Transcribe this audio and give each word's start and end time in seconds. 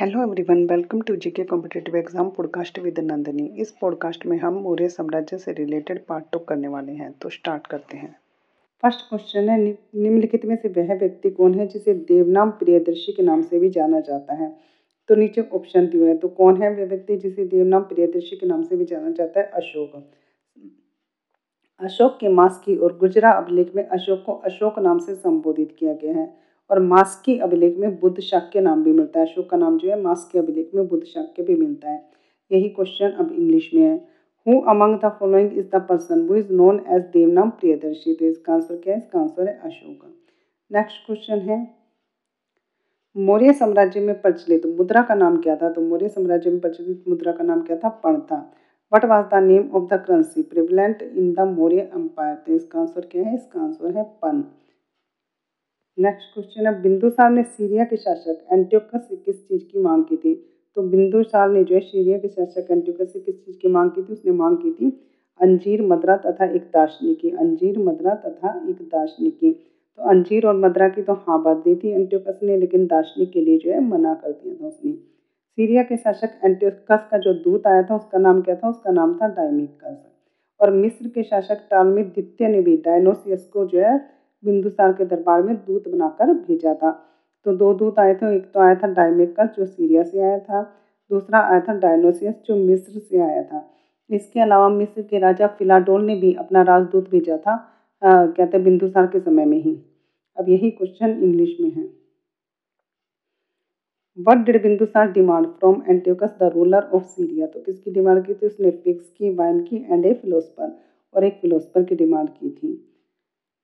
Hello 0.00 0.22
everyone 0.22 0.58
welcome 0.66 1.00
to 1.00 1.14
GK 1.16 1.44
competitive 1.44 1.96
exam 1.96 2.28
podcast 2.30 2.78
with 2.78 2.98
Nandini 3.00 3.46
इस 3.60 3.70
podcast 3.80 4.26
में 4.26 4.36
हम 4.38 4.54
मौर्य 4.54 4.88
साम्राज्य 4.88 5.38
से 5.38 5.52
रिलेटेड 5.52 6.04
पार्ट 6.06 6.24
टू 6.32 6.38
करने 6.38 6.68
वाले 6.68 6.92
हैं 6.92 7.10
तो 7.22 7.28
स्टार्ट 7.28 7.66
करते 7.66 7.96
हैं। 7.96 8.14
फ़र्स्ट 8.82 9.00
क्वेश्चन 9.08 9.48
है 9.48 9.58
निम्नलिखित 9.58 10.44
में 10.44 10.54
से 10.56 10.68
वह 10.68 10.94
व्यक्ति 10.94 11.30
कौन 11.30 11.54
है 11.54 11.66
जिसे 11.66 11.94
देवनाम 12.12 12.50
प्रियदर्शी 12.60 13.12
के 13.12 13.22
नाम 13.22 13.42
से 13.42 13.58
भी 13.58 13.70
जाना 13.70 14.00
जाता 14.00 14.34
है? 14.34 14.54
तो 15.08 15.14
नीचे 15.14 15.48
ऑप्शन 15.52 15.86
दिए 15.86 16.06
हैं 16.06 16.18
तो 16.18 16.28
कौन 16.38 16.62
है 16.62 16.74
वह 16.74 16.86
व्यक्ति 16.86 17.16
जिसे 17.16 17.44
देवनाम 17.46 17.82
प्रियदर्शी 17.84 18.36
के 18.36 18.46
नाम 18.46 18.62
से 18.62 18.76
भी 18.76 18.84
जाना 18.84 19.10
जाता 19.10 19.40
है? 19.40 19.46
अशोक। 19.46 20.02
अशोक 21.80 22.18
के 22.20 22.28
मास 22.32 22.62
की 22.64 22.76
और 22.76 22.98
गुजरा 22.98 23.32
अभिलेख 23.32 23.74
में 23.76 23.86
अशोक 23.86 24.22
को 24.26 24.32
अशोक 24.46 24.78
नाम 24.78 24.98
से 24.98 25.14
संबोधित 25.16 25.76
किया 25.78 25.94
गया 25.94 26.14
है। 26.14 26.47
और 26.70 26.80
मास्की 26.80 27.38
अभिलेख 27.38 27.76
में 27.78 27.98
बुद्ध 28.00 28.20
शाक्य 28.20 28.60
नाम 28.60 28.82
भी 28.84 28.92
मिलता 28.92 29.20
है। 29.20 29.26
अशोक 29.26 29.48
का 29.50 29.56
नाम 29.56 29.78
जो 29.78 29.90
है, 29.90 30.00
मास्की 30.02 30.38
अभिलेख 30.38 30.70
में 30.74 30.86
बुद्ध 30.88 31.04
शाक्य 31.04 31.42
भी 31.42 31.54
मिलता 31.54 31.90
है। 31.90 32.02
यही 32.50 32.68
क्वेश्चन 32.68 33.10
अब 33.10 33.32
इंग्लिश 33.32 33.70
में 33.74 33.82
है। 33.82 33.96
Who 34.46 34.60
among 34.70 34.98
the 35.00 35.08
following 35.18 35.56
is 35.58 35.66
the 35.66 35.80
person 35.88 36.26
who 36.28 36.36
is 36.36 36.52
known 36.52 36.80
as 36.88 37.02
Devanam 37.12 37.50
Priyadarshi 37.50 38.14
तो 38.14 38.24
इसका 38.24 38.52
आंसर 38.52 38.76
क्या 38.76 38.94
है? 38.94 39.00
इसका 39.00 39.20
आंसर 39.20 39.48
है 39.48 39.58
अशोक। 39.64 40.14
नेक्स्ट 40.70 41.06
क्वेश्चन 41.06 41.38
है। 41.40 41.66
मौर्य 43.16 43.52
साम्राज्य 43.52 44.00
में 44.00 44.20
प्रचलित 44.22 44.66
मुद्रा 44.68 45.02
का 45.02 45.14
नाम 45.14 45.36
क्या 45.36 45.56
था? 45.56 45.70
तो 45.70 45.80
मौर्य 45.80 46.08
साम्राज्य 46.08 46.50
में 46.50 46.60
प्रचलित 46.60 47.04
मुद्रा 47.08 47.32
का 47.32 47.44
नाम 47.44 47.62
क्या 47.62 47.76
था? 47.76 47.88
पण 47.88 48.20
था। 48.20 48.38
What 48.92 49.04
was 49.04 49.26
the 49.26 49.42
name 49.44 49.70
of 49.74 49.84
the 49.84 49.98
currency 49.98 50.42
prevalent 50.42 51.02
in 51.02 51.32
the 51.34 51.40
Maurya 51.48 51.90
empire 51.94 52.34
तो 52.36 52.52
इसका 52.52 52.80
आंसर 52.80 53.08
क्या 53.10 53.22
है? 53.22 53.34
इसका 53.34 53.60
आंसर 53.60 53.96
है 53.96 54.04
पन 54.22 54.44
नेक्स्ट 55.98 56.34
क्वेश्चन 56.34 56.66
है 56.66 56.82
बिंदुसार 56.82 57.30
ने 57.30 57.42
सीरिया 57.42 57.84
के 57.84 57.96
शासक 57.96 58.52
एंटियोकस 58.52 59.06
से 59.08 59.16
किस 59.16 59.36
चीज़ 59.48 59.62
की 59.62 59.78
मांग 59.78 60.04
की 60.04 60.16
थी? 60.16 60.34
तो 60.76 60.82
बिंदुसार 60.82 61.48
ने 61.50 61.62
जो 61.64 61.74
है 61.74 61.80
सीरिया 61.80 62.18
के 62.18 62.28
शासक 62.28 62.66
एंटियोकस 62.70 63.12
से 63.12 63.20
किस 63.20 63.44
चीज़ 63.46 63.56
की 63.58 63.68
मांग 63.68 63.90
की 63.90 64.02
थी? 64.02 64.12
उसने 64.12 64.32
मांग 64.32 64.56
की 64.56 64.70
थी 64.70 64.90
अंजीर, 65.40 65.82
मदरा 65.82 66.16
तथा 66.16 66.44
एक 66.44 66.62
दार्शनिकी 66.74 67.30
अंजीर, 67.30 67.78
मदरा 67.78 68.14
तथा 68.14 68.50
एक 68.70 68.82
दार्शनिकी 68.82 69.50
तो 69.52 70.02
अंजीर 70.02 70.46
और 70.46 70.56
मदरा 70.56 70.88
की 70.88 71.02
तो 71.02 71.12
हाँ 71.12 71.42
बात 71.42 71.56
दी 71.56 71.74
थी 71.74 71.88
एंटियोकस 71.88 72.38
ने, 72.42 72.56
लेकिन 72.56 72.86
दार्शनिक 72.86 73.30
के 73.32 73.40
लिए 73.40 73.58
जो 73.58 73.70
है 73.70 73.80
मना 73.80 74.14
कर 74.14 74.32
दिया 74.32 74.54
था 74.54 74.66
उसने। 74.66 74.92
सीरिया 74.92 75.82
के 75.82 75.96
शासक 75.96 76.38
एंटियोकस 76.44 77.08
का 77.10 77.18
जो 77.18 77.32
दूत 77.34 77.66
आया 77.66 77.82
था, 77.82 77.96
उसका 77.96 78.18
नाम 78.18 78.40
क्या 78.40 78.54
था? 78.54 78.68
उसका 78.68 78.90
नाम 78.90 79.18
था 79.22 79.28
डायमिकस। 79.28 79.96
और 80.60 80.70
मिस्र 80.70 81.08
के 81.08 81.22
शासक 81.22 81.66
टालमित 81.70 82.06
द्वितीय 82.06 82.48
ने 82.48 82.60
भी 82.60 82.76
डायनोसियस 82.76 83.44
को 83.46 83.66
जो 83.66 83.80
है 83.80 84.17
बिंदुसार 84.42 84.92
के 84.92 85.04
दरबार 85.06 85.42
में 85.42 85.54
दूत 85.56 85.88
बनाकर 85.88 86.32
भेजा 86.34 86.74
था। 86.74 86.90
तो 87.46 87.52
दो 87.56 87.72
दूत 87.74 87.98
आए 87.98 88.14
थे, 88.14 88.34
एक 88.36 88.50
तो 88.52 88.60
आया 88.60 88.74
था 88.74 88.86
डायमेकस 88.88 89.48
जो 89.56 89.66
सीरिया 89.66 90.02
से 90.02 90.20
आया 90.20 90.38
था, 90.38 90.62
दूसरा 91.10 91.38
आया 91.40 91.60
था 91.60 91.74
डायनोसियस, 91.78 92.34
जो 92.46 92.56
मिस्र 92.56 92.98
से 93.00 93.20
आया 93.20 93.42
था। 93.42 93.68
इसके 94.10 94.40
अलावा 94.40 94.68
मिस्र 94.70 95.02
के 95.02 95.18
राजा 95.18 95.46
फिलाडोल 95.58 96.04
ने 96.04 96.14
भी 96.16 96.32
अपना 96.36 96.62
राजदूत 96.64 97.10
भेजा 97.10 97.36
था 97.38 97.56
कहते 98.02 98.56
हैं 98.56 98.64
बिंदुसार 98.64 99.06
के 99.06 99.20
समय 99.20 99.44
में 99.44 99.58
ही। 99.58 99.74
अब 100.36 100.48
यही 100.48 100.70
क्वेश्चन 100.70 101.10
इंग्लिश 101.22 101.56
में 101.60 101.70
है। 101.70 101.84
What 104.18 104.44
did 104.46 104.62
Bindusara 104.62 105.10
demand 105.12 105.46
from 105.48 105.82
Antiochus 105.88 106.36
the 106.40 106.50
ruler 106.54 106.88
of 106.94 107.04
Syria 107.04 107.46
तो 107.46 107.60
किसकी 107.60 107.90
डिमांड 107.90 108.24
की 108.26 108.34
थी? 108.34 108.46
उसने 108.46 108.70
फिक्स 108.70 109.08
की 109.08 109.34
वाइन 109.34 109.60
की 109.62 109.76
एंड 109.90 110.06
ए 110.06 110.12
फिलोसफर 110.14 110.76
और 111.14 111.24
एक 111.24 111.38
फिलोसफर 111.40 111.84
की 111.84 111.94
डिमांड 111.96 112.28
की 112.30 112.50
थी। 112.52 112.72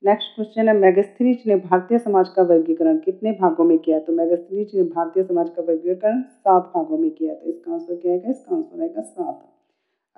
नेक्स्ट 0.04 0.34
क्वेश्चन 0.34 0.68
है 0.68 0.72
मैगस्थनीज 0.76 1.42
ने 1.46 1.56
भारतीय 1.58 1.98
समाज 1.98 2.28
का 2.28 2.42
वर्गीकरण 2.42 2.96
कितने 2.98 3.30
भागों 3.32 3.64
में 3.64 3.78
किया? 3.78 3.98
तो 3.98 4.12
मैगस्थनीज 4.12 4.70
ने 4.74 4.82
भारतीय 4.84 5.24
समाज 5.24 5.48
का 5.50 5.62
वर्गीकरण 5.62 6.20
सात 6.22 6.70
भागों 6.74 6.98
में 6.98 7.10
किया। 7.10 7.34
तो 7.34 7.48
इसका 7.50 7.72
आंसर 7.72 7.94
क्या 7.94 8.12
है 8.12 8.30
इसका 8.30 8.54
आंसर 8.56 8.82
आएगा 8.82 9.02
सात। 9.02 9.40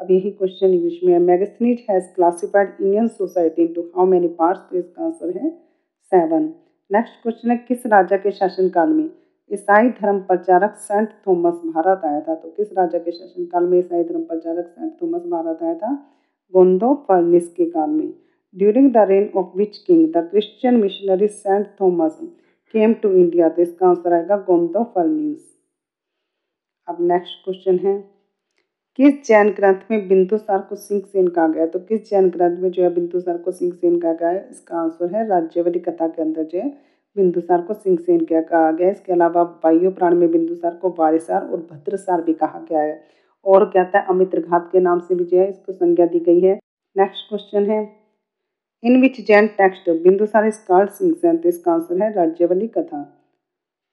अब 0.00 0.10
यही 0.10 0.30
क्वेश्चन 0.32 0.74
इंग्लिश 0.74 0.98
में 1.04 1.12
है। 1.12 1.18
Megasthenes 1.20 1.84
has 1.90 2.08
classified 2.14 2.74
Indian 2.80 3.08
society 3.10 3.62
into 3.64 3.82
how 3.96 4.06
many 4.06 4.28
parts 4.40 4.60
तो 4.70 4.76
इसका 4.78 5.04
आंसर 5.04 5.38
है 5.38 5.50
सेवन 6.12 6.52
नेक्स्ट 6.90 7.22
क्वेश्चन 7.22 7.50
है, 7.50 7.56
किस 7.58 7.86
राजा 7.88 8.16
के 8.16 8.30
शासनकाल 8.32 8.88
में 8.90 9.08
ईसाई 9.50 9.88
धर्म 10.02 10.20
प्रचारक 10.24 10.76
सेंट 10.80 11.08
थॉमस 11.26 11.62
भारत 11.66 12.04
आया 12.04 12.20
था? 12.20 12.34
तो 12.34 12.50
किस 12.50 12.72
राजा 12.78 12.98
के 12.98 13.10
शासनकाल 13.12 13.64
में 13.64 13.78
ईसाई 13.78 14.04
धर्म 14.04 14.22
प्रचारक 14.24 14.66
सेंट 14.68 14.92
थॉमस 15.02 15.22
भारत 15.30 15.62
आया 15.62 15.74
था? 15.76 15.94
गोंदो 16.54 16.94
फर्निस 17.08 17.52
के 17.54 17.70
काल 17.70 17.90
में। 17.90 18.12
During 18.54 18.92
the 18.92 19.04
reign 19.06 19.30
of 19.34 19.54
which 19.54 19.84
king, 19.86 20.12
the 20.12 20.22
Christian 20.22 20.80
missionary 20.80 21.28
Saint 21.28 21.76
Thomas 21.78 22.14
came 22.74 22.94
to 23.00 23.08
India? 23.14 23.50
तो 23.50 23.62
इसका 23.62 23.88
आंसर 23.88 24.12
आएगा 24.12 24.36
गोंदो 24.46 24.84
अब 26.88 26.96
नेक्स्ट 27.00 27.44
क्वेश्चन 27.44 27.78
है, 27.78 27.96
किस 28.98 29.26
जैन 29.26 29.48
ग्रंथ 29.50 29.80
में 29.90 30.06
बिंदुसार 30.08 30.58
को 30.68 30.76
सिंह 30.76 31.00
सेन 31.02 31.28
कहा 31.28 31.46
गया 31.48 31.66
तो 31.66 31.78
किस 31.88 32.08
जैन 32.10 32.28
ग्रंथ 32.30 32.58
में 32.58 32.70
जो 32.70 32.82
है 32.82 32.92
बिंदुसार 32.94 33.38
को 33.38 33.50
सिंह 33.52 33.72
सेन 33.72 33.98
कहा 34.00 34.12
गया 34.12 34.28
है? 34.28 34.48
इसका 34.50 34.76
आंसर 34.80 35.14
है 35.14 35.26
राज्यवली 35.28 35.78
कथा 35.80 36.08
के 36.08 36.22
अंदर 36.22 36.44
जो 36.44 36.58
है 36.58 36.68
बिंदुसार 37.16 37.62
को 37.62 37.74
सिंह 37.74 37.98
सेन 37.98 38.24
क्या 38.24 38.40
कहा 38.42 38.70
गया 38.72 38.90
इसके 38.90 39.12
अलावा 39.12 39.42
वायु 39.64 39.90
प्राण 39.90 40.14
में 40.16 40.30
बिंदुसार 40.30 40.74
को 40.82 40.94
वारिसार 40.98 41.42
और 41.42 41.66
भद्रसार 41.72 42.22
भी 42.22 42.32
कहा 42.34 42.64
गया 42.70 42.80
है। 42.80 43.00
और 43.46 43.64
कहता 43.70 43.98
है 43.98 44.06
अमित्र 44.10 44.40
घात 44.40 44.68
के 44.72 44.80
नाम 44.80 45.00
से 45.00 45.14
भी 45.14 45.24
जो 45.24 45.38
है 45.38 45.48
इसको 45.50 45.72
संज्ञा 45.72 46.06
दी 46.06 46.20
गई 46.20 46.40
है। 46.40 46.58
नेक्स्ट 46.96 47.28
क्वेश्चन 47.28 47.70
है 47.70 47.84
in 48.86 49.00
which 49.00 49.20
Jain 49.26 49.46
text 49.58 49.88
Bindusara 50.02 50.46
is 50.46 50.58
called 50.68 50.90
Singh 50.90 51.40
इसका 51.46 51.72
आंसर 51.72 52.02
है 52.02 52.12
राज्यवली 52.12 52.66
कथा। 52.66 53.00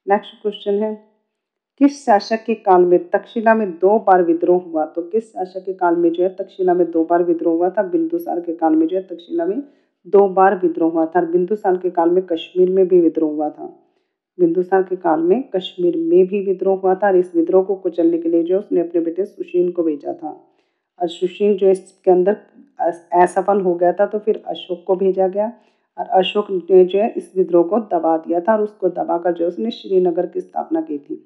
नेक्स्ट 0.07 0.41
क्वेश्चन 0.41 0.73
है, 0.73 0.93
किस 1.81 2.05
शासक 2.05 2.43
के 2.45 2.53
काल 2.55 2.81
में 2.81 3.09
तक्षशिला 3.09 3.55
में 3.55 3.71
दो 3.71 3.97
बार 3.99 4.23
विद्रोह 4.23 4.61
हुआ? 4.63 4.85
तो 4.85 5.01
किस 5.01 5.31
शासक 5.31 5.65
के 5.65 5.73
काल 5.73 5.95
में 5.95 6.11
जो 6.11 6.23
है 6.23 6.29
तक्षशिला 6.35 6.73
में 6.73 6.89
दो 6.91 7.03
बार 7.05 7.23
विद्रोह 7.23 7.55
हुआ 7.55 7.69
था? 7.69 7.83
बिंदुसार 7.83 8.39
के 8.39 8.53
काल 8.53 8.75
में 8.75 8.87
जो 8.87 8.97
है 8.97 9.03
तक्षशिला 9.03 9.45
में 9.45 9.61
दो 10.07 10.27
बार 10.29 10.59
विद्रोह 10.63 10.91
हुआ 10.91 11.05
था। 11.05 11.21
बिंदुसार 11.21 11.77
के 11.77 11.89
काल 11.89 12.09
में 12.09 12.23
कश्मीर 12.25 12.69
में 12.69 12.87
भी 12.87 13.01
विद्रोह 13.01 13.31
हुआ 13.31 13.49
था। 13.49 13.65
बिंदुसार 14.37 14.83
के 14.83 14.95
काल 14.97 15.21
में 15.21 15.43
कश्मीर 15.55 15.97
में 15.97 16.25
भी 16.27 16.45
विद्रोह 16.45 16.79
हुआ 16.79 16.95
था 16.95 17.07
और 17.07 17.17
इस 17.17 17.35
विद्रोह 17.35 17.63
को 17.63 17.75
कुचलने 17.75 18.17
के 18.17 18.29
लिए 18.29 18.43
जो 18.43 18.59
उसने 18.59 18.81
अपने 18.81 19.01
बेटे 19.01 19.25
सुशीन 19.25 19.71
को 19.71 19.83
भेजा 19.83 20.13
था। 20.13 20.39
और 20.99 21.07
सुशीन 21.09 21.57
जो 21.57 21.69
इसके 21.69 22.11
अंदर 22.11 22.37
असफल 22.83 23.61
हो 23.61 23.73
गया 23.75 23.91
था 23.93 24.05
तो 24.05 24.19
फिर 24.19 24.43
अशोक 24.47 24.83
को 24.87 24.95
भेजा 24.95 25.27
गया 25.27 25.51
और 25.97 26.07
अशोक 26.19 26.47
ने 26.51 26.83
जो 26.85 26.99
है 26.99 27.09
इस 27.09 27.31
विद्रोह 27.35 27.63
को 27.63 27.79
दबा 27.91 28.15
दिया 28.17 28.39
था 28.39 28.53
और 28.53 28.61
उसको 28.61 28.89
दबाकर 28.89 29.33
जो 29.33 29.43
है 29.45 29.47
उसने 29.47 29.71
श्रीनगर 29.71 30.25
की 30.25 30.41
स्थापना 30.41 30.81
की 30.81 30.97
थी। 30.97 31.23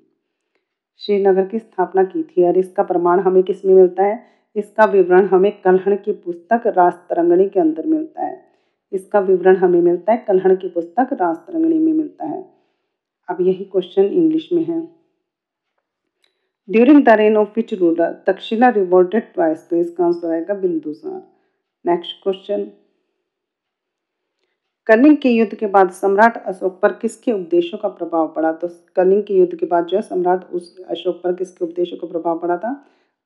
श्रीनगर 1.01 1.45
की 1.45 1.59
स्थापना 1.59 2.03
की 2.03 2.23
थी 2.23 2.43
और 2.43 2.57
इसका 2.57 2.83
प्रमाण 2.83 3.19
हमें 3.19 3.43
किसमें 3.43 3.73
मिलता 3.75 4.03
है? 4.03 4.19
इसका 4.55 4.85
विवरण 4.85 5.25
हमें 5.25 5.51
कलहण 5.61 5.95
की 5.95 6.11
पुस्तक 6.11 6.67
राजतरंगणी 6.67 7.47
के 7.49 7.59
अंदर 7.59 7.85
मिलता 7.85 8.25
है। 8.25 8.45
इसका 8.91 9.19
विवरण 9.19 9.55
हमें 9.55 9.81
मिलता 9.81 10.11
है, 10.11 10.17
कलहण 10.27 10.55
की 10.55 10.69
पुस्तक 10.69 11.09
राजतरंगणी 11.13 11.77
में 11.79 11.93
मिलता 11.93 12.25
है। 12.25 12.43
अब 13.29 13.41
यही 13.41 13.63
क्वेश्चन 13.63 14.03
इंग्लिश 14.03 14.49
में 14.53 14.63
है। 14.63 14.81
During 16.69 17.03
the 17.05 17.09
reign 17.09 17.37
of 17.37 17.49
which 17.55 17.73
ruler 17.73 18.11
Taxila 18.27 18.69
revolted 18.69 19.33
twice 19.33 19.69
तो 19.69 19.75
इसका 19.75 20.05
आंसर 20.05 20.31
आएगा 20.31 20.53
बिंदुसार। 20.53 21.21
नेक्स्ट 21.87 22.15
क्वेश्चन 22.23 22.63
कलिंग 24.87 25.15
के 25.17 25.29
युद्ध 25.29 25.55
के 25.55 25.67
बाद 25.67 25.89
सम्राट 25.91 26.37
अशोक 26.45 26.79
पर 26.81 26.91
किसके 26.93 27.31
उपदेशों 27.31 27.77
का 27.77 27.87
प्रभाव 27.89 28.27
पड़ा? 28.35 28.51
तो 28.51 28.67
कलिंग 28.95 29.23
के 29.23 29.33
युद्ध 29.33 29.55
के 29.55 29.65
बाद 29.65 29.85
जो 29.85 29.97
है 29.97 30.01
सम्राट 30.03 30.43
उस 30.51 30.75
अशोक 30.89 31.21
पर 31.23 31.33
किसके 31.33 31.65
उपदेशों 31.65 31.97
का 31.97 32.07
प्रभाव 32.07 32.39
पड़ा 32.39 32.57
था? 32.57 32.71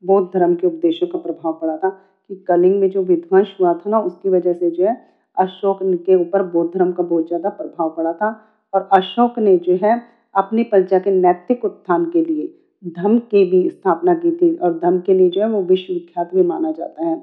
बौद्ध 0.04 0.28
धर्म 0.34 0.56
के 0.56 0.68
उपदेशों 0.68 1.08
का 1.08 1.20
प्रभाव 1.20 1.54
पड़ा 1.62 1.78
था 1.78 1.90
कि 1.90 2.36
कलिंग 2.48 2.80
में 2.82 2.90
जो 2.90 3.04
विध्वंस 3.04 3.56
हुआ 3.60 3.74
था 3.76 3.90
ना, 3.90 4.00
उसकी 4.00 4.30
वजह 4.30 4.54
से 4.54 4.70
जो 4.72 4.86
है 4.86 4.96
अशोक 5.38 5.80
के 6.06 6.16
ऊपर 6.16 6.44
बौद्ध 6.44 6.72
धर्म 6.74 6.92
का 6.92 7.04
बहुत 7.04 7.28
ज़्यादा 7.28 7.50
प्रभाव 7.52 7.90
पड़ा 7.98 8.14
था। 8.14 8.30
और 8.74 8.88
अशोक 8.94 9.40
ने 9.40 9.58
जो 9.60 9.80
है 9.84 10.02
अपनी 10.36 10.64
प्रजा 10.66 11.00
के 11.00 11.12
नैतिक 11.12 11.66
उत्थान 11.66 12.06
के 12.12 12.26
लिए 12.26 12.48
धर्म 12.92 13.18
की 13.32 13.44
भी 13.46 13.70
स्थापना 13.70 14.14
की 14.16 14.32
थी 14.32 14.56
और 14.58 14.80
धर्म 14.80 15.00
के 15.00 15.14
लिए 15.14 15.30
जो 15.30 15.42
है 15.42 15.50
वो 15.50 15.62
विश्वविख्यात 15.66 16.34
भी 16.36 16.44
माना 16.44 16.72
जाता 16.72 17.06
है। 17.06 17.16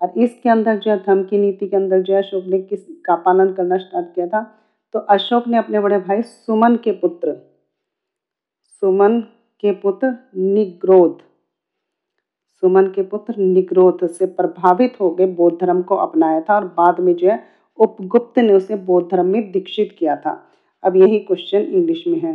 और 0.00 0.12
इसके 0.16 0.48
अंदर 0.48 0.78
जो 0.78 0.90
है, 0.90 0.96
धर्म 0.98 1.22
की 1.24 1.38
नीति 1.38 1.68
के 1.68 1.76
अंदर 1.76 2.02
जो 2.02 2.14
है, 2.14 2.22
अशोक 2.22 2.44
ने 2.44 2.58
किस, 2.60 2.84
का 3.06 3.14
पालन 3.16 3.52
करना 3.52 3.76
स्टार्ट 3.78 4.14
किया 4.14 4.26
था। 4.26 4.42
तो 4.94 4.98
अशोक 4.98 5.46
ने 5.48 5.58
अपने 5.58 5.80
बड़े 5.80 5.98
भाई 5.98 6.22
सुमन 6.22 6.76
के 6.76 6.92
पुत्र, 6.92 7.32
सुमन 8.82 9.20
के 9.60 9.72
पुत्र 9.72 10.14
निग्रोध, 10.36 11.18
सुमन 12.62 12.86
के 12.86 13.02
पुत्र 13.02 13.34
निग्रोध 13.36 14.06
से 14.08 14.26
प्रभावित 14.26 15.00
हो 15.00 15.10
गए, 15.10 15.26
बौद्ध 15.26 15.58
धर्म 15.60 15.82
को 15.82 15.96
अपनाया 15.96 16.40
था 16.40 16.54
और 16.54 16.64
बाद 16.76 17.00
में 17.00 17.14
जो 17.14 17.28
है, 17.30 17.42
उपगुप्त 17.78 18.38
ने 18.38 18.52
उसे 18.52 18.76
बौद्ध 18.76 19.08
धर्म 19.10 19.26
में 19.26 19.50
दीक्षित 19.52 19.96
किया 19.98 20.16
था। 20.16 20.42
अब 20.82 20.96
यही 20.96 21.18
क्वेश्चन 21.18 21.58
इंग्लिश 21.58 22.04
में 22.06 22.18
है। 22.20 22.34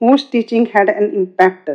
Whose 0.00 0.30
teaching 0.32 0.66
had 0.66 0.88
an 0.88 1.10
impact 1.14 1.70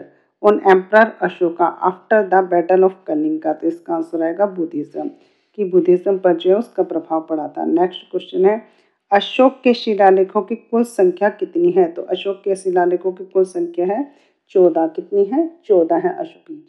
on 0.45 0.59
emperor 0.69 1.11
Ashoka, 1.21 1.65
after 1.65 2.27
the 2.27 2.43
battle 2.49 2.83
of 2.83 2.93
Kalinga 3.07 3.53
तो 3.53 3.67
इसका 3.67 3.95
आंसर 3.95 4.23
आएगा 4.23 4.45
बुद्धिज्म। 4.45 5.09
कि 5.57 5.63
बुद्धिज्म 5.63 6.17
पर 6.17 6.35
जो 6.35 6.49
है 6.49 6.55
उसका 6.55 6.83
प्रभाव 6.83 7.21
पड़ा 7.29 7.47
था। 7.47 7.65
नेक्स्ट 7.65 8.09
क्वेश्चन 8.11 8.45
है, 8.45 8.61
अशोक 9.11 9.59
के 9.63 9.73
शिलालेखों 9.73 10.41
की 10.41 10.55
कुल 10.55 10.83
संख्या 10.83 11.29
कितनी 11.29 11.71
है? 11.71 11.91
तो 11.91 12.01
अशोक 12.01 12.41
के 12.43 12.55
शिलालेखों 12.55 13.11
की 13.11 13.25
कुल 13.25 13.43
संख्या 13.45 13.85
है 13.85 14.05
चौदह। 14.51 14.87
कितनी 14.87 15.25
है? 15.25 15.49
चौदह 15.65 15.95
है 15.97 16.15
अशोक 16.15 16.63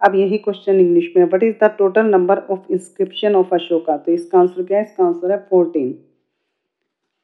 अब 0.00 0.14
यही 0.14 0.38
क्वेश्चन 0.38 0.80
इंग्लिश 0.80 1.12
में 1.16 1.24
what 1.24 1.42
is 1.42 1.54
the 1.64 1.70
total 1.78 2.06
number 2.06 2.38
of 2.50 2.72
inscription 2.72 3.34
of 3.34 3.54
Ashoka 3.54 3.96
तो 3.96 4.12
इसका 4.12 4.38
आंसर 4.38 4.62
क्या 4.62 4.78
है? 4.78 4.84
इसका 4.84 5.04
आंसर 5.04 5.32
है 5.32 5.38
फोर्टीन 5.50 5.98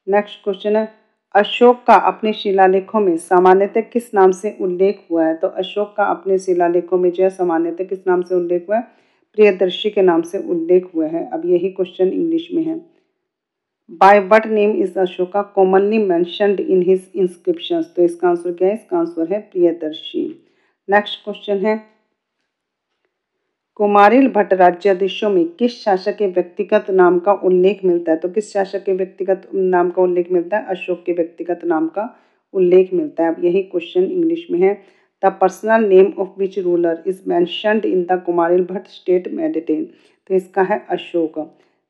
नेक्स्ट 0.07 0.43
क्वेश्चन 0.43 0.75
है 0.75 1.00
अशोक 1.35 1.83
का 1.87 1.95
अपने 1.95 2.33
शिलालेखों 2.33 2.99
में 2.99 3.17
सामान्यतः 3.17 3.81
किस 3.81 4.13
नाम 4.13 4.31
से 4.31 4.57
उल्लेख 4.61 5.05
हुआ 5.11 5.25
है? 5.25 5.35
तो 5.35 5.47
अशोक 5.47 5.93
का 5.97 6.03
अपने 6.03 6.37
शिलालेखों 6.37 6.97
में 6.97 7.11
जो 7.11 7.23
है 7.23 7.29
सामान्यतः 7.29 7.83
किस 7.83 7.99
नाम 8.07 8.21
से 8.21 8.35
उल्लेख 8.35 8.65
हुआ 8.69 8.77
है? 8.77 8.81
प्रियदर्शी 9.33 9.89
के 9.89 10.01
नाम 10.01 10.21
से 10.21 10.37
उल्लेख 10.37 10.89
हुआ 10.95 11.07
है। 11.07 11.29
अब 11.33 11.41
यही 11.45 11.69
क्वेश्चन 11.69 12.07
इंग्लिश 12.07 12.47
में 12.53 12.63
है। 12.63 12.75
By 13.89 14.19
what 14.19 14.47
name 14.47 14.71
is 14.71 14.99
Ashoka 14.99 15.41
commonly 15.41 15.97
mentioned 15.97 16.59
in 16.59 16.81
his 16.81 17.11
inscription 17.15 17.81
तो 17.95 18.03
इसका 18.03 18.29
आंसर 18.29 18.53
क्या 18.53 18.67
है? 18.67 18.73
इसका 18.73 18.97
आंसर 18.97 19.33
है 19.33 19.39
प्रियदर्शी। 19.39 20.27
नेक्स्ट 20.89 21.23
क्वेश्चन 21.23 21.65
है। 21.65 21.75
कुमारिल 23.81 24.27
भट्ट 24.27 24.53
राज्याधीशों 24.53 25.29
में 25.29 25.45
किस 25.49 25.83
शासक 25.83 26.15
के 26.17 26.27
व्यक्तिगत 26.27 26.89
नाम 26.89 27.17
का 27.19 27.33
उल्लेख 27.33 27.79
मिलता 27.85 28.11
है? 28.11 28.17
तो 28.17 28.29
किस 28.29 28.51
शासक 28.53 28.83
के 28.83 28.93
व्यक्तिगत 28.93 29.47
नाम 29.53 29.89
का 29.89 30.01
उल्लेख 30.01 30.31
मिलता 30.31 30.57
है? 30.57 30.65
अशोक 30.65 31.01
के 31.05 31.13
व्यक्तिगत 31.13 31.61
नाम 31.65 31.87
का 31.87 32.07
उल्लेख 32.53 32.93
मिलता 32.93 33.23
है। 33.23 33.33
अब 33.33 33.43
यही 33.43 33.63
क्वेश्चन 33.63 34.03
इंग्लिश 34.03 34.45
में 34.51 34.59
है। 34.59 34.73
The 35.23 35.31
personal 35.41 35.87
name 35.87 36.13
of 36.19 36.39
which 36.39 36.57
ruler 36.59 37.01
is 37.07 37.21
mentioned 37.27 37.85
in 37.85 38.03
the 38.11 38.21
Kumarila 38.25 38.63
Bhatt 38.63 38.87
state 38.87 39.27
मेडिटेन 39.33 39.83
तो 40.29 40.35
इसका 40.35 40.61
है 40.61 40.79
अशोक। 40.89 41.39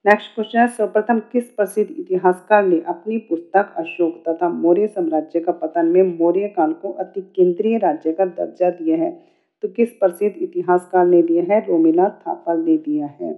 नेक्स्ट 0.05 0.33
क्वेश्चन 0.35 0.59
है, 0.59 0.67
सर्वप्रथम 0.67 1.19
किस 1.31 1.49
प्रसिद्ध 1.49 1.89
इतिहासकार 1.91 2.65
ने 2.65 2.81
अपनी 2.87 3.17
पुस्तक 3.17 3.73
अशोक 3.77 4.23
तथा 4.29 4.49
मौर्य 4.49 4.87
साम्राज्य 4.87 5.39
का 5.39 5.51
पतन 5.51 5.85
में 5.87 6.17
मौर्य 6.17 6.47
काल 6.47 6.73
को 6.73 6.91
अति 6.93 7.21
केंद्रीय 7.35 7.77
राज्य 7.77 8.11
का 8.11 8.25
दर्जा 8.25 8.69
दिया 8.69 8.97
है? 8.97 9.30
तो 9.63 9.67
किस 9.67 9.89
प्रसिद्ध 9.91 10.35
इतिहासकार 10.37 11.05
ने 11.05 11.21
दिया 11.21 11.43
है? 11.43 11.59
रोमिला 11.65 12.07
थापर 12.09 12.57
ने 12.57 12.77
दिया 12.77 13.05
है। 13.21 13.33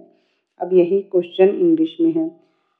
अब 0.60 0.72
यही 0.72 1.00
क्वेश्चन 1.02 1.48
इंग्लिश 1.48 1.96
में 2.00 2.12
है। 2.12 2.30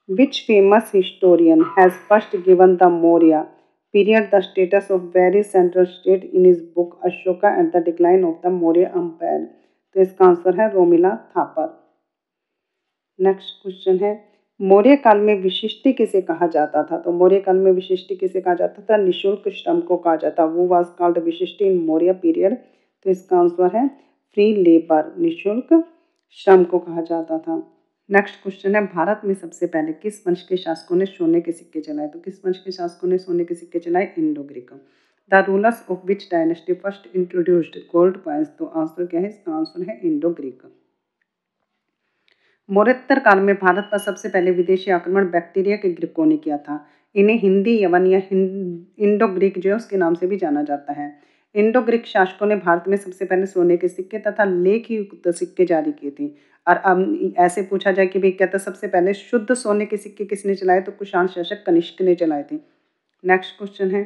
Which 0.09 0.43
famous 0.47 0.91
historian 0.95 1.61
has 1.77 1.93
first 2.09 2.35
given 2.45 2.75
the 2.75 2.83
Maurya 2.93 3.45
period 3.93 4.29
the 4.33 4.39
status 4.41 4.87
of 4.91 5.01
very 5.13 5.41
central 5.43 5.85
state 5.85 6.23
in 6.25 6.45
his 6.45 6.61
book 6.75 6.99
Ashoka 7.05 7.55
at 7.59 7.71
the 7.75 7.83
decline 7.83 8.23
of 8.25 8.47
the 8.47 8.51
Maurya 8.53 8.85
empire 8.95 9.47
तो 9.95 10.01
इसका 10.01 10.25
आंसर 10.25 10.59
है 10.61 10.71
रोमिला 10.73 11.15
थापर 11.35 11.73
नेक्स्ट 13.19 13.61
क्वेश्चन 13.61 13.97
है। 13.97 14.13
मौर्य 14.59 14.95
काल 14.95 15.19
में 15.19 15.41
विशिष्टि 15.41 15.91
किसे 15.93 16.21
कहा 16.21 16.47
जाता 16.47 16.83
था? 16.83 16.97
तो 16.97 17.11
मौर्य 17.11 17.39
काल 17.39 17.55
में 17.55 17.71
विशिष्टि 17.71 18.15
किसे 18.15 18.41
कहा 18.41 18.53
जाता 18.53 18.81
था? 18.89 18.97
निशुल्क 18.97 19.49
श्रम 19.49 19.79
को 19.79 19.97
कहा 19.97 20.15
जाता। 20.15 20.45
वो 20.45 20.67
वाज 20.67 20.85
कॉल्ड 20.97 21.17
विशिष्टि 21.17 21.65
इन 21.65 21.77
मौर्य 21.85 22.13
पीरियड 22.13 22.57
तो 23.05 23.11
इसका 23.11 23.37
आंसर 23.39 23.75
है 23.75 23.87
फ्री 23.87 24.53
लेबर 24.55 25.13
निशुल्क, 25.19 25.83
श्रम 26.37 26.63
को 26.63 26.79
कहा 26.79 27.01
जाता 27.01 27.37
था। 27.39 27.55
नेक्स्ट 28.09 28.41
क्वेश्चन 28.43 28.75
है, 28.75 28.81
भारत 28.85 29.21
में 29.25 29.33
सबसे 29.33 29.67
पहले 29.67 29.93
किस 29.93 30.25
वंश 30.27 30.41
के 30.41 30.57
शासकों 30.57 30.95
ने 30.95 31.05
सोने 31.05 31.41
के 31.41 31.51
सिक्के 31.51 31.81
चलाए 31.81 32.07
तो 32.07 32.19
किस 32.19 32.45
वंश 32.45 32.57
के 32.57 32.71
शासकों 32.71 33.09
ने 33.09 33.17
सोने 33.17 33.43
के 33.45 33.55
सिक्के 33.55 33.79
चलाए 33.79 34.13
Indo 34.17 34.43
Greek. 34.43 34.71
The 35.31 35.43
rulers 35.47 35.85
of 35.89 36.05
which 36.07 36.27
dynasty 36.31 36.73
first 36.73 37.15
introduced 37.15 37.77
gold 37.91 38.17
coins 38.17 38.49
तो 38.59 38.65
आंसर 38.65 39.05
क्या 39.05 39.21
है? 39.21 39.27
इसका 39.27 39.53
आंसर 39.53 39.89
है 39.89 39.99
इंडो 40.03 40.29
ग्रीक। 40.31 40.61
मौर्योत्तर 42.69 43.19
काल 43.19 43.39
में 43.39 43.55
भारत 43.55 43.89
पर 43.91 43.97
सबसे 43.97 44.29
पहले 44.29 44.51
विदेशी 44.51 44.91
आक्रमण 44.91 45.29
बैक्टीरिया 45.31 45.77
के 45.77 45.89
ग्रीकों 45.91 46.25
ने 46.25 46.37
किया 46.37 46.57
था। 46.57 46.85
इन्हें 47.15 47.37
हिंदी 47.39 47.77
यवन 47.83 48.05
या 48.07 48.21
इंडो 48.29 49.27
ग्रीक 49.27 49.59
जो 49.59 49.69
है 49.69 49.75
उसके 49.75 49.97
नाम 49.97 50.13
से 50.13 50.27
भी 50.27 50.37
जाना 50.37 50.63
जाता 50.63 50.93
है। 50.93 51.09
इंडो 51.55 51.81
ग्रीक 51.81 52.05
शासकों 52.05 52.47
ने 52.47 52.55
भारत 52.55 52.83
में 52.87 52.97
सबसे 52.97 53.25
पहले 53.25 53.45
सोने 53.45 53.77
के 53.77 53.87
सिक्के 53.87 54.19
तथा 54.19 54.43
लेख 54.43 54.91
युक्त 54.91 55.31
सिक्के 55.31 55.65
जारी 55.65 55.91
किए 55.91 56.11
थे। 56.11 56.27
और 56.67 56.75
अब 56.75 57.33
ऐसे 57.37 57.61
पूछा 57.61 57.91
जाए 57.91 58.07
कि 58.07 58.19
भाई, 58.19 58.31
क्या 58.31 58.47
था 58.47 58.57
सबसे 58.57 58.87
पहले 58.87 59.13
शुद्ध 59.13 59.53
सोने 59.53 59.85
के 59.85 59.97
सिक्के 59.97 60.25
किसने 60.25 60.55
चलाए? 60.55 60.81
तो 60.81 60.91
कुशाण 60.91 61.27
शासक 61.27 61.63
कनिष्क 61.65 62.01
ने 62.01 62.15
चलाए 62.15 62.45
थे। 62.51 62.59
नेक्स्ट 63.25 63.57
क्वेश्चन 63.57 63.91
है। 63.91 64.03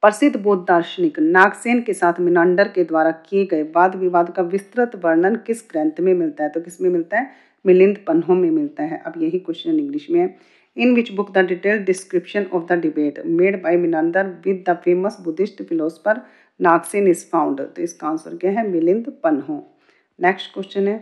प्रसिद्ध 0.00 0.40
बौद्ध 0.40 0.68
दार्शनिक 0.68 1.18
नागसेन 1.18 1.82
के 1.82 1.94
साथ 1.94 2.20
मिनांडर 2.20 2.68
के 2.68 2.84
द्वारा 2.84 3.10
किए 3.10 3.46
गए 3.46 3.62
वाद 3.62 3.96
विवाद 3.96 4.30
का 4.30 4.42
विस्तृत 4.42 4.90
वर्णन 5.04 5.36
किस 5.36 5.64
ग्रंथ 5.70 6.00
में 6.00 6.14
मिलता 6.14 6.44
है? 6.44 6.50
तो 6.50 6.60
किसमें 6.60 6.90
मिलता 6.90 7.18
है? 7.18 7.30
मिलिंद 7.66 7.98
पन्हों 8.06 8.34
में 8.34 8.50
मिलता 8.50 8.82
है। 8.82 9.02
अब 9.06 9.12
यही 9.16 9.38
क्वेश्चन 9.38 9.78
इंग्लिश 9.78 10.10
में 10.10 10.20
है। 10.20 10.55
In 10.76 10.94
which 10.94 11.14
book 11.16 11.32
the 11.32 11.42
detailed 11.42 11.84
description 11.84 12.48
of 12.52 12.66
the 12.68 12.76
debate 12.76 13.24
made 13.24 13.62
by 13.62 13.76
Menander 13.76 14.38
with 14.44 14.64
the 14.64 14.76
famous 14.76 15.16
Buddhist 15.16 15.58
philosopher 15.68 16.22
Naksen 16.60 17.08
is 17.08 17.24
found. 17.24 17.58
तो 17.58 17.82
इसका 17.82 18.08
आंसर 18.08 18.36
क्या 18.36 18.50
है 18.50 18.66
मिलिंद 18.68 19.08
पन्हो 19.24 19.58
नेक्स्ट 20.18 20.52
क्वेश्चन 20.54 20.88
है 20.88 20.98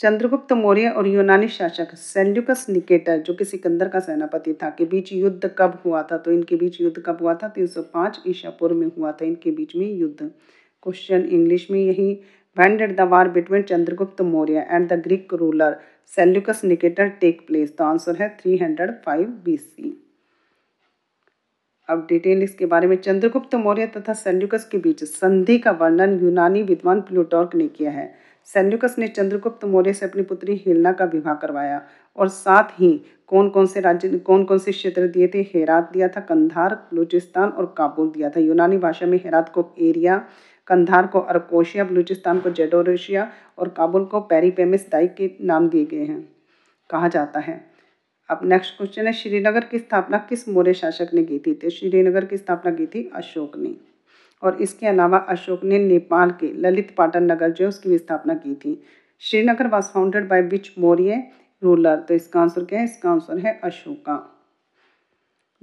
चंद्रगुप्त 0.00 0.52
मौर्य 0.52 0.88
और 0.90 1.06
यूनानी 1.08 1.48
शासक 1.48 1.94
सेल्युकस 1.96 2.66
निकेटर 2.70 3.18
जो 3.26 3.34
कि 3.34 3.44
सिकंदर 3.44 3.88
का 3.88 4.00
सेनापति 4.00 4.52
था 4.62 4.70
के 4.78 4.84
बीच 4.84 5.12
युद्ध 5.12 5.50
कब 5.58 5.80
हुआ 5.84 6.02
था 6.10 6.16
तो 6.24 6.32
इनके 6.32 6.56
बीच 6.56 6.80
युद्ध 6.80 7.02
कब 7.06 7.18
हुआ 7.22 7.34
था 7.42 7.52
305 7.54 8.18
ईसा 8.28 8.50
पूर्व 8.58 8.74
में 8.76 8.86
हुआ 8.96 9.12
था 9.12 9.24
इनके 9.26 9.50
बीच 9.50 9.74
में 9.76 9.86
युद्ध 9.86 10.30
क्वेश्चन 10.82 11.24
इंग्लिश 11.30 11.66
में 11.70 11.80
यही 11.80 12.10
When 12.56 12.78
did 12.78 12.96
the 12.96 13.04
war 13.04 13.28
between 13.28 13.64
Chandragupta 13.64 14.24
Maurya 14.24 14.64
and 14.70 14.88
the 16.14 16.24
Greek 16.24 16.46
ruler 16.46 16.54
Seleucus 16.54 16.62
Nicator 16.62 17.20
take 17.20 17.46
place? 17.46 17.70
The 17.70 17.84
answer 17.84 18.16
है 18.16 18.36
305 18.36 19.26
BC. 19.46 19.92
अब 21.88 22.06
डिटेल 22.08 22.42
इसके 22.42 22.66
बारे 22.66 22.86
में 22.86 22.96
चंद्रगुप्त 22.96 23.54
मौर्य 23.54 23.86
तथा 23.86 24.12
सेल्युकस 24.12 24.64
के 24.64 24.78
बीच 24.78 25.04
संधि 25.04 25.58
का 25.58 25.70
वर्णन 25.70 26.20
यूनानी 26.20 26.62
विद्वान 26.62 27.00
प्लूटॉर्क 27.00 27.54
ने 27.54 27.68
किया 27.68 27.90
है 27.90 28.14
सेल्युकस 28.44 28.94
ने 28.98 29.08
चंद्रगुप्त 29.08 29.64
मौर्य 29.64 29.92
से 29.92 30.06
अपनी 30.06 30.22
पुत्री 30.22 30.62
हेलना 30.66 30.92
का 30.92 31.04
विवाह 31.04 31.34
करवाया 31.34 31.82
और 32.16 32.28
साथ 32.28 32.64
ही 32.80 33.04
कौन 33.26 33.48
कौन 33.48 33.66
से 33.66 33.80
राज्य 33.80 34.18
कौन 34.18 34.44
कौन 34.44 34.58
से 34.58 34.72
क्षेत्र 34.72 35.08
दिए 35.08 35.28
थे 35.34 35.40
हेरात 35.54 35.92
दिया 35.92 36.08
था, 36.08 36.20
कंधार 36.20 36.74
बलूचिस्तान 36.74 37.48
और 37.48 37.74
काबुल 37.78 38.10
दिया 38.10 38.30
था 38.30 38.40
यूनानी 38.40 38.78
भाषा 38.78 39.06
में 39.06 39.18
हेरात 39.18 39.48
को 39.48 39.74
एरिया 39.78 40.24
कंधार 40.66 41.06
को 41.06 41.20
अरकोशिया, 41.20 41.84
बलूचिस्तान 41.84 42.40
को 42.40 42.50
जेडोरेशिया 42.50 43.32
और 43.58 43.68
काबुल 43.68 44.04
को 44.04 44.20
पेरीपेमिस 44.20 44.90
दाई 44.90 45.08
के 45.08 45.30
नाम 45.40 45.68
दिए 45.68 45.84
गए 45.84 46.04
हैं। 46.04 46.28
कहा 46.90 47.08
जाता 47.08 47.40
है। 47.40 47.70
अब 48.30 48.40
नेक्स्ट 48.42 48.76
क्वेश्चन 48.76 49.06
है, 49.06 49.12
श्रीनगर 49.12 49.64
की 49.64 49.78
स्थापना 49.78 50.18
किस 50.18 50.48
मौर्य 50.48 50.74
शासक 50.74 51.08
ने 51.14 51.24
की 51.24 51.38
थी? 51.38 51.54
तो 51.54 51.70
श्रीनगर 51.70 52.24
की 52.24 52.36
स्थापना 52.36 52.72
की 52.72 52.86
थी 52.86 53.10
अशोक 53.14 53.56
ने। 53.56 53.76
और 54.42 54.62
इसके 54.62 54.86
अलावा 54.86 55.18
अशोक 55.18 55.64
ने 55.64 55.78
नेपाल 55.78 56.30
के 56.30 56.52
ललित 56.54 56.94
पाटन 56.96 57.22
नगर 57.22 57.50
जो 57.50 57.68
उसकी 57.68 57.88
भी 57.88 57.98
स्थापना 57.98 58.34
की 58.34 58.54
थी। 58.54 58.82
Srinagar 59.20 59.66
was 59.66 59.84
founded 59.84 60.28
by 60.28 60.42
which 60.42 60.72
Maurya 60.78 61.28
ruler 61.62 61.96
तो 61.96 62.14
इसका 62.14 62.40
आंसर 62.40 62.64
क्या 62.64 62.78
है? 62.78 62.84
इसका 62.84 63.10
आंसर 63.10 63.38
है 63.38 63.60
अशोका। 63.64 64.35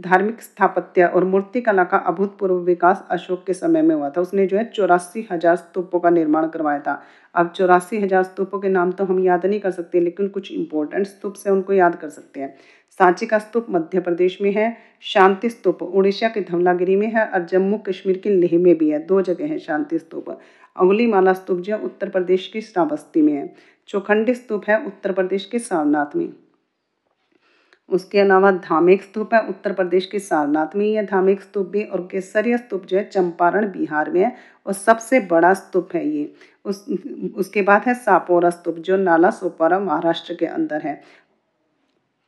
धार्मिक 0.04 0.42
स्थापत्य 0.42 1.06
और 1.06 1.24
मूर्ति 1.26 1.62
कला 1.62 1.84
का 1.84 1.98
अभूतपूर्व 1.98 2.56
विकास 2.64 3.04
अशोक 3.12 3.44
के 3.46 3.54
समय 3.54 3.82
में 3.82 3.94
हुआ 3.96 4.10
था। 4.10 4.22
उसने 4.22 4.46
जो 4.48 4.58
है 4.58 4.64
चौरासी 4.66 5.28
हज़ार 5.32 5.56
स्तूपों 5.56 6.00
का 6.00 6.10
निर्माण 6.10 6.48
करवाया 6.48 6.80
था। 6.80 7.02
अब 7.36 7.52
चौरासी 7.52 8.00
हज़ार 8.00 8.24
स्तूपों 8.24 8.60
के 8.60 8.70
नाम 8.70 8.92
तो 8.92 9.06
हम 9.06 9.20
याद 9.20 9.46
नहीं 9.46 9.60
कर 9.60 9.72
सकते, 9.72 10.00
लेकिन 10.00 10.28
कुछ 10.30 10.52
इंपॉर्टेंट 10.52 11.08
स्तूप 11.08 11.34
से 11.34 11.50
उनको 11.50 11.74
याद 11.74 11.96
कर 11.96 12.10
सकते 12.10 12.40
हैं। 12.40 12.56
सांची 13.00 13.26
का 13.26 13.40
स्तूप 13.40 13.68
मध्य 13.70 14.00
प्रदेश 14.00 14.38
में 14.42 14.52
है, 14.52 14.76
शांति 15.04 15.50
स्तूप 15.50 15.82
उड़ीसा 15.84 16.28
के 16.28 16.42
धवलागिरी 16.42 16.96
में 16.96 17.08
है 17.08 17.26
और 17.26 17.46
जम्मू 17.46 17.78
कश्मीर 17.88 18.18
के 18.18 18.30
लेह 18.32 18.58
में 18.60 18.78
भी 18.78 18.90
है। 18.90 19.00
दो 19.06 19.22
जगह 19.22 19.48
है 19.48 19.60
शांति 19.60 20.00
स्तूप। 20.00 20.30
अंगुली 20.30 21.08
माला 21.08 21.34
स्तूप 21.34 21.60
जो 21.60 21.78
उत्तर 21.78 22.10
प्रदेश 22.10 22.48
की 22.48 22.62
श्रावस्ती 22.62 23.22
में 23.22 23.34
है। 23.34 23.54
चौखंडी 23.90 24.34
स्तूप 24.34 24.70
है 24.70 24.86
उत्तर 24.86 25.12
प्रदेश 25.12 25.46
के 25.46 25.60
सारनाथ 25.62 26.16
में। 26.16 26.28
उसके 27.90 28.20
अलावा 28.20 28.52
धामिक 28.52 29.04
स्तूप 29.04 29.34
है, 29.34 29.42
उत्तर 29.48 29.74
प्रदेश 29.74 30.06
के 30.06 30.20
सारनाथ 30.20 30.76
में 30.76 30.86
ये 30.86 31.04
धामिक 31.04 31.42
स्तूप 31.42 31.68
भी 31.68 31.84
और 31.84 32.08
केसरिया 32.12 32.58
स्तूप 32.58 32.86
जो 32.86 32.98
है, 32.98 33.04
चंपारण 33.04 33.72
बिहार 33.72 34.12
में 34.12 34.22
है, 34.22 34.36
और 34.66 34.74
सबसे 34.74 35.20
बड़ा 35.20 35.54
स्तूप 35.54 35.90
है 35.96 36.08
ये। 36.08 36.34
उस, 36.66 36.86
उसके 37.36 37.62
बाद 37.62 37.82
है 37.82 37.94
सापोरा 37.94 38.50
स्तूप, 38.50 38.76
जो 38.76 38.98
नाला 38.98 39.30
सोपारा 39.30 39.80
महाराष्ट्र 39.80 40.34
के 40.34 40.46
अंदर 40.46 40.82
है। 40.82 41.02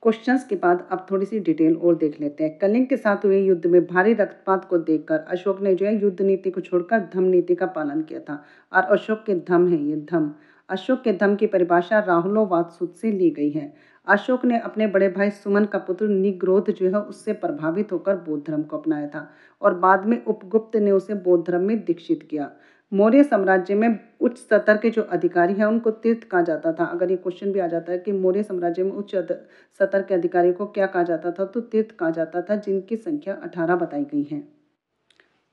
क्वेश्चंस 0.03 0.43
के 0.43 0.55
बाद 0.55 0.87
अब 0.91 1.05
थोड़ी 1.11 1.25
सी 1.25 1.39
डिटेल 1.39 1.75
और 1.75 1.95
देख 1.95 2.19
लेते 2.21 2.43
हैं। 2.43 2.57
कलिंग 2.57 2.85
के 2.87 2.97
साथ 2.97 3.25
हुए 3.25 3.39
युद्ध 3.39 3.65
में 3.65 3.85
भारी 3.85 4.13
रक्तपात 4.13 4.65
को 4.65 4.77
देखकर 4.77 5.19
अशोक 5.19 5.61
ने 5.61 5.73
जो 5.75 5.85
है 5.85 6.01
युद्ध 6.01 6.21
नीति 6.21 6.51
को 6.51 6.61
छोड़कर 6.61 6.99
धम 7.13 7.23
नीति 7.23 7.55
का 7.55 7.65
पालन 7.67 8.01
किया 8.01 8.19
था, 8.19 8.43
और 8.73 8.83
अशोक 8.83 9.23
के 9.25 9.35
धम 9.49 9.67
है 9.67 9.81
ये 9.83 9.95
धम 10.11 10.31
अशोक 10.69 11.01
के 11.01 11.13
धम 11.13 11.35
की 11.35 11.47
परिभाषा 11.47 11.99
राहुलो 11.99 12.45
वात्सुद 12.45 12.93
से 13.01 13.11
ली 13.11 13.29
गई 13.29 13.49
है। 13.49 13.73
अशोक 14.07 14.45
ने 14.45 14.59
अपने 14.59 14.87
बड़े 14.87 15.07
भाई 15.09 15.29
सुमन 15.31 15.65
का 15.65 15.79
पुत्र 15.79 16.07
निग्रोध 16.07 16.71
जो 16.71 16.87
है 16.87 16.99
उससे 16.99 17.33
प्रभावित 17.35 17.91
होकर 17.91 18.15
बौद्ध 18.17 18.43
धर्म 18.47 18.63
को 18.63 18.77
अपनाया 18.77 19.07
था 19.07 19.27
और 19.61 19.73
बाद 19.79 20.05
में 20.05 20.23
उपगुप्त 20.23 20.75
ने 20.75 20.91
उसे 20.91 21.13
बौद्ध 21.15 21.43
धर्म 21.47 21.61
में 21.61 21.83
दीक्षित 21.85 22.27
किया। 22.29 22.51
मौर्य 22.91 23.23
साम्राज्य 23.23 23.75
में 23.75 23.99
उच्च 24.21 24.37
स्तर 24.37 24.77
के 24.77 24.89
जो 24.89 25.01
अधिकारी 25.03 25.53
हैं, 25.53 25.65
उनको 25.65 25.91
तीर्थ 25.91 26.23
कहा 26.23 26.41
जाता 26.41 26.71
था। 26.73 26.85
अगर 26.85 27.11
ये 27.11 27.17
क्वेश्चन 27.17 27.51
भी 27.51 27.59
आ 27.59 27.67
जाता 27.67 27.91
है 27.91 27.97
कि 27.99 28.11
मौर्य 28.11 28.43
साम्राज्य 28.43 28.83
में 28.83 28.91
उच्च 28.91 29.15
स्तर 29.15 30.01
के 30.01 30.13
अधिकारी 30.13 30.53
को 30.53 30.65
क्या 30.67 30.85
कहा 30.87 31.03
जाता 31.03 31.31
था 31.31 31.45
तो 31.45 31.61
तीर्थ 31.61 31.95
कहा 31.95 32.09
जाता 32.09 32.41
था, 32.41 32.55
जिनकी 32.55 32.95
संख्या 32.97 33.33
अठारह 33.35 33.75
बताई 33.75 34.03
गई 34.03 34.23
है। 34.31 34.43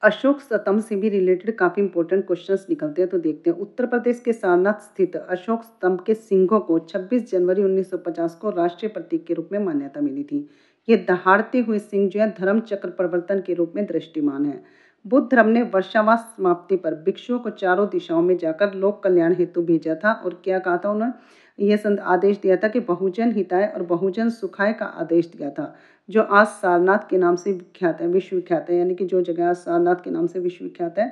अशोक 0.02 0.40
स्तंभ 0.40 0.80
से 0.80 0.96
भी 0.96 1.08
रिलेटेड 1.08 1.56
काफ़ी 1.56 1.82
इंपॉर्टेंट 1.82 2.26
क्वेश्चंस 2.26 2.66
निकलते 2.70 3.02
हैं 3.02 3.08
तो 3.10 3.18
देखते 3.18 3.50
हैं। 3.50 3.56
उत्तर 3.56 3.86
प्रदेश 3.86 4.22
के 4.24 4.32
सारनाथ 4.32 4.80
स्थित 4.80 5.16
अशोक 5.16 5.62
स्तंभ 5.62 6.00
के 6.00 6.14
सिंहों 6.14 6.60
को 6.60 6.78
26 6.78 7.30
जनवरी 7.30 7.62
1950 7.62 8.34
को 8.34 8.50
राष्ट्रीय 8.50 8.92
प्रतीक 8.92 9.26
के 9.26 9.34
रूप 9.34 9.48
में 9.52 9.58
मान्यता 9.58 10.00
मिली 10.00 10.24
थी। 10.24 10.48
ये 10.88 10.96
दहाड़ते 11.08 11.60
हुए 11.60 11.78
सिंह 11.78 12.08
जो 12.08 12.20
है, 12.20 12.30
धर्म 12.30 12.60
चक्र 12.60 12.88
परिवर्तन 12.88 13.40
के 13.40 13.54
रूप 13.54 13.72
में 13.76 13.84
दृष्टिमान 13.86 14.46
है। 14.46 14.62
बुद्ध 15.04 15.28
धर्म 15.30 15.48
ने 15.48 15.62
वर्षावास 15.62 16.34
समाप्ति 16.36 16.76
पर 16.76 16.94
भिक्षुओं 16.94 17.38
को 17.38 17.50
चारों 17.50 17.88
दिशाओं 17.88 18.22
में 18.22 18.36
जाकर 18.38 18.74
लोक 18.74 19.02
कल्याण 19.02 19.34
हेतु 19.34 19.62
भेजा 19.62 19.94
था 19.94 20.12
और 20.12 20.40
क्या 20.44 20.58
कहा 20.58 20.76
था 20.76 20.90
उन्होंने? 20.90 21.12
यह 21.58 21.76
संत 21.76 22.00
आदेश 22.00 22.38
दिया 22.42 22.56
था 22.56 22.68
कि 22.68 22.80
बहुजन 22.80 23.32
हिताय 23.32 23.66
और 23.66 23.82
बहुजन 23.84 24.28
सुखाय 24.30 24.72
का 24.72 24.84
आदेश 24.84 25.26
दिया 25.28 25.50
था, 25.50 25.74
जो 26.08 26.22
आज 26.22 26.46
सारनाथ 26.46 27.08
के 27.10 27.18
नाम 27.18 27.36
से 27.36 27.52
विख्यात 27.52 28.00
है, 28.00 28.06
विश्वविख्यात 28.08 28.70
है। 28.70 28.76
यानी 28.76 28.94
कि 28.94 29.04
जो 29.04 29.20
जगह 29.22 29.48
आज 29.48 29.56
सारनाथ 29.56 30.04
के 30.04 30.10
नाम 30.10 30.26
से 30.26 30.38
विश्वविख्यात 30.40 30.98
है, 30.98 31.06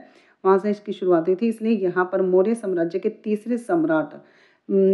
वहाँ 0.44 0.58
से 0.58 0.70
इसकी 0.70 0.92
शुरुआत 0.92 1.28
हुई 1.28 1.36
थी। 1.36 1.48
इसलिए 1.48 1.76
यहाँ 1.78 2.08
पर 2.12 2.22
मौर्य 2.22 2.54
साम्राज्य 2.54 2.98
के 2.98 3.08
तीसरे 3.24 3.58
सम्राट 3.58 4.14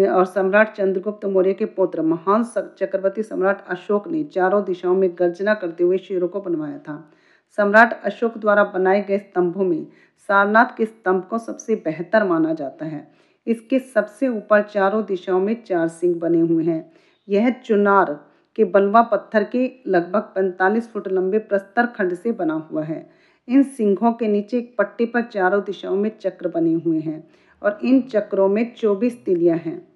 और 0.08 0.24
सम्राट 0.24 0.72
चंद्रगुप्त 0.74 1.24
मौर्य 1.26 1.52
के 1.54 1.64
पुत्र 1.66 2.02
महान 2.02 2.44
चक्रवर्ती 2.78 3.22
सम्राट 3.22 3.66
अशोक 3.68 4.08
ने 4.08 4.22
चारों 4.24 4.62
दिशाओं 4.64 4.94
में 4.94 5.10
गर्जना 5.18 5.54
करते 5.54 5.84
हुए 5.84 5.98
शेरों 5.98 6.28
को 6.28 6.40
बनवाया 6.40 6.78
था। 6.78 6.96
सम्राट 7.58 8.00
अशोक 8.04 8.38
द्वारा 8.38 8.64
बनाए 8.64 9.02
गए 9.02 9.18
स्तंभों 9.18 9.64
में 9.64 9.86
सारनाथ 10.28 10.76
के 10.76 10.86
स्तंभ 10.86 11.24
को 11.24 11.38
सबसे 11.38 11.74
बेहतर 11.76 12.24
माना 12.24 12.54
जाता 12.54 12.86
है। 12.86 13.06
इसके 13.46 13.78
सबसे 13.78 14.28
ऊपर 14.28 14.62
चारों 14.62 15.04
दिशाओं 15.04 15.40
में 15.40 15.62
चार 15.62 15.88
सिंह 15.88 16.18
बने 16.18 16.40
हुए 16.40 16.64
हैं। 16.64 16.92
यह 17.28 17.50
चुनार 17.50 18.20
के 18.56 18.64
बलवा 18.64 19.02
पत्थर 19.02 19.44
के 19.44 19.72
लगभग 19.86 20.20
45 20.20 20.88
फुट 20.88 21.08
लंबे 21.08 21.38
प्रस्तर 21.38 21.86
खंड 21.86 22.14
से 22.14 22.32
बना 22.32 22.54
हुआ 22.54 22.82
है। 22.82 23.10
इन 23.48 23.62
सिंहों 23.62 24.12
के 24.12 24.28
नीचे 24.28 24.58
एक 24.58 24.74
पट्टी 24.78 25.06
पर 25.06 25.22
चारों 25.22 25.64
दिशाओं 25.64 25.96
में 25.96 26.10
चक्र 26.20 26.48
बने 26.48 26.72
हुए 26.72 27.00
हैं 27.00 27.28
और 27.62 27.78
इन 27.84 28.00
चक्रों 28.02 28.48
में 28.48 28.74
24 28.74 29.24
तिलियाँ 29.24 29.58
हैं। 29.58 29.88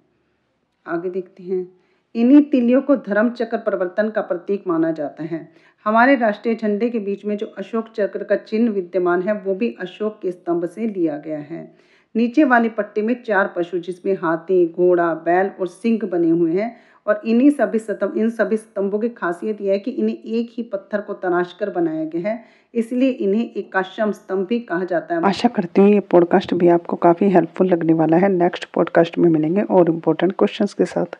आगे 0.87 1.09
देखते 1.09 1.43
हैं। 1.43 1.81
इन्हीं 2.15 2.41
तिलियों 2.41 2.81
को 2.81 2.95
धर्म 2.95 3.29
चक्र 3.29 3.57
परिवर्तन 3.57 4.09
का 4.09 4.21
प्रतीक 4.21 4.67
माना 4.67 4.91
जाता 4.91 5.23
है। 5.23 5.51
हमारे 5.85 6.15
राष्ट्रीय 6.15 6.55
झंडे 6.55 6.89
के 6.89 6.99
बीच 6.99 7.25
में 7.25 7.37
जो 7.37 7.45
अशोक 7.45 7.85
चक्र 7.95 8.23
का 8.23 8.35
चिन्ह 8.35 8.71
विद्यमान 8.71 9.21
है, 9.21 9.33
वो 9.33 9.55
भी 9.55 9.77
अशोक 9.79 10.19
के 10.21 10.31
स्तंभ 10.31 10.65
से 10.65 10.87
लिया 10.87 11.17
गया 11.17 11.39
है। 11.39 11.90
नीचे 12.15 12.43
वाली 12.43 12.69
पट्टी 12.69 13.01
में 13.01 13.23
चार 13.23 13.53
पशु, 13.57 13.79
जिसमें 13.79 14.13
हाथी, 14.13 14.67
घोड़ा, 14.67 15.13
बैल 15.13 15.51
और 15.59 15.67
सिंह 15.67 15.99
बने 16.11 16.29
हुए 16.29 16.51
हैं। 16.51 16.75
और 17.07 17.21
इन्हीं 17.25 17.49
सभी 17.49 17.79
स्तंभ, 17.79 18.13
इन 18.17 18.29
सभी 18.29 18.57
स्तंभों 18.57 18.99
की 18.99 19.09
खासियत 19.09 19.61
यह 19.61 19.71
है 19.71 19.79
कि 19.79 19.91
इन्हें 19.91 20.15
एक 20.15 20.49
ही 20.57 20.63
पत्थर 20.63 21.01
को 21.01 21.13
तराश 21.13 21.55
कर 21.59 21.69
बनाया 21.69 22.05
गया 22.05 22.29
है। 22.29 22.43
इसलिए 22.73 23.09
इन्हें 23.09 23.51
एकाशम 23.57 24.11
स्तंभ 24.11 24.47
भी 24.47 24.59
कहा 24.59 24.83
जाता 24.83 25.15
है। 25.15 25.21
आशा 25.21 25.49
करती 25.49 25.81
हूँ 25.81 25.89
ये 25.89 25.99
पॉडकास्ट 25.99 26.53
भी 26.53 26.67
आपको 26.67 26.95
काफ़ी 26.95 27.29
हेल्पफुल 27.29 27.67
लगने 27.67 27.93
वाला 27.93 28.17
है। 28.17 28.29
नेक्स्ट 28.29 28.65
पॉडकास्ट 28.73 29.17
में 29.17 29.29
मिलेंगे 29.29 29.61
और 29.61 29.89
इम्पोर्टेंट 29.89 30.31
क्वेश्चंस 30.31 30.73
के 30.73 30.85
साथ। 30.85 31.17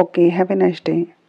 ओके 0.00 0.22
हैव 0.22 0.52
नाइस 0.52 0.82
डे 0.86 1.23